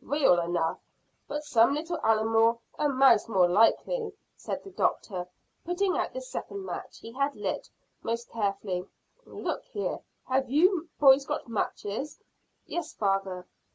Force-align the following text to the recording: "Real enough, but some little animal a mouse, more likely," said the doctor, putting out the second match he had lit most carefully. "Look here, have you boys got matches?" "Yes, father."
"Real 0.00 0.40
enough, 0.40 0.78
but 1.28 1.44
some 1.44 1.74
little 1.74 1.98
animal 2.02 2.62
a 2.78 2.88
mouse, 2.88 3.28
more 3.28 3.46
likely," 3.46 4.10
said 4.34 4.64
the 4.64 4.70
doctor, 4.70 5.28
putting 5.66 5.98
out 5.98 6.14
the 6.14 6.22
second 6.22 6.64
match 6.64 6.96
he 7.00 7.12
had 7.12 7.34
lit 7.36 7.68
most 8.02 8.30
carefully. 8.30 8.86
"Look 9.26 9.64
here, 9.64 9.98
have 10.28 10.48
you 10.48 10.88
boys 10.98 11.26
got 11.26 11.46
matches?" 11.48 12.18
"Yes, 12.64 12.94
father." 12.94 13.46